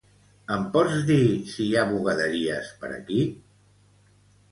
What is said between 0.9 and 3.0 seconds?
dir si hi ha bugaderies per